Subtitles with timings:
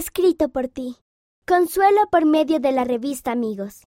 [0.00, 0.96] Escrito por ti.
[1.46, 3.84] Consuelo por medio de la revista Amigos.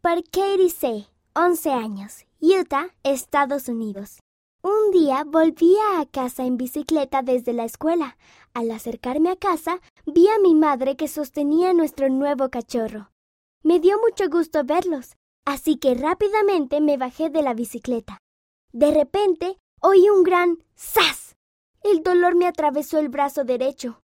[0.00, 4.20] Por Katie C., 11 años, Utah, Estados Unidos.
[4.62, 8.16] Un día volvía a casa en bicicleta desde la escuela.
[8.54, 13.10] Al acercarme a casa, vi a mi madre que sostenía nuestro nuevo cachorro.
[13.62, 18.16] Me dio mucho gusto verlos, así que rápidamente me bajé de la bicicleta.
[18.72, 21.36] De repente, oí un gran ¡zas!
[21.82, 24.00] El dolor me atravesó el brazo derecho.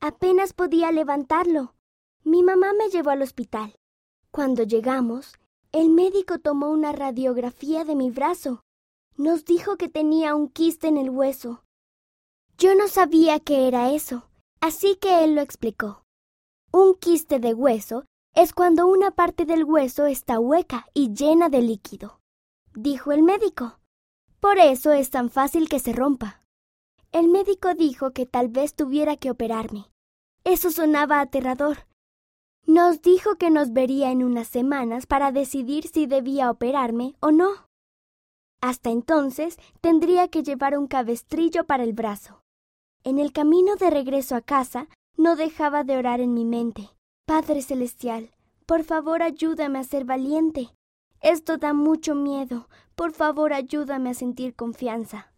[0.00, 1.74] Apenas podía levantarlo.
[2.22, 3.74] Mi mamá me llevó al hospital.
[4.30, 5.38] Cuando llegamos,
[5.72, 8.62] el médico tomó una radiografía de mi brazo.
[9.16, 11.64] Nos dijo que tenía un quiste en el hueso.
[12.58, 14.28] Yo no sabía qué era eso,
[14.60, 16.02] así que él lo explicó.
[16.72, 21.62] Un quiste de hueso es cuando una parte del hueso está hueca y llena de
[21.62, 22.20] líquido,
[22.74, 23.80] dijo el médico.
[24.38, 26.37] Por eso es tan fácil que se rompa.
[27.12, 29.86] El médico dijo que tal vez tuviera que operarme.
[30.44, 31.86] Eso sonaba aterrador.
[32.66, 37.66] Nos dijo que nos vería en unas semanas para decidir si debía operarme o no.
[38.60, 42.42] Hasta entonces tendría que llevar un cabestrillo para el brazo.
[43.04, 46.90] En el camino de regreso a casa no dejaba de orar en mi mente.
[47.24, 48.32] Padre Celestial,
[48.66, 50.74] por favor ayúdame a ser valiente.
[51.20, 52.68] Esto da mucho miedo.
[52.94, 55.32] Por favor ayúdame a sentir confianza.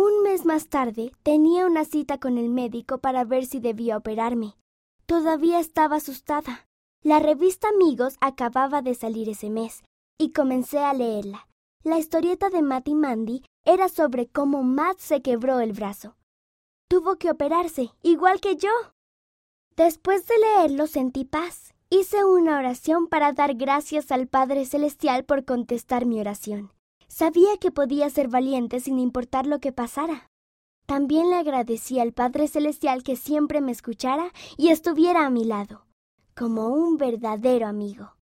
[0.00, 4.54] Un mes más tarde tenía una cita con el médico para ver si debía operarme.
[5.06, 6.68] Todavía estaba asustada.
[7.02, 9.82] La revista Amigos acababa de salir ese mes,
[10.16, 11.48] y comencé a leerla.
[11.82, 16.14] La historieta de Matt y Mandy era sobre cómo Matt se quebró el brazo.
[16.88, 18.70] Tuvo que operarse, igual que yo.
[19.74, 21.74] Después de leerlo sentí paz.
[21.90, 26.70] Hice una oración para dar gracias al Padre Celestial por contestar mi oración.
[27.08, 30.28] Sabía que podía ser valiente sin importar lo que pasara.
[30.86, 35.86] También le agradecí al Padre Celestial que siempre me escuchara y estuviera a mi lado,
[36.34, 38.12] como un verdadero amigo.